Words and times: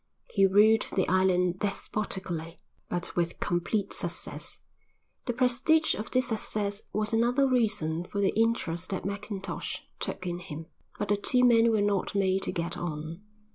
He 0.33 0.47
ruled 0.47 0.87
the 0.95 1.07
island 1.07 1.59
despotically, 1.59 2.59
but 2.89 3.15
with 3.15 3.39
complete 3.39 3.93
success. 3.93 4.57
The 5.27 5.33
prestige 5.33 5.93
of 5.93 6.09
this 6.09 6.29
success 6.29 6.81
was 6.91 7.13
another 7.13 7.47
reason 7.47 8.05
for 8.05 8.19
the 8.19 8.33
interest 8.35 8.89
that 8.89 9.05
Mackintosh 9.05 9.83
took 9.99 10.25
in 10.25 10.39
him. 10.39 10.65
But 10.97 11.09
the 11.09 11.17
two 11.17 11.43
men 11.43 11.69
were 11.69 11.81
not 11.83 12.15
made 12.15 12.41
to 12.45 12.51
get 12.51 12.75
on. 12.79 13.21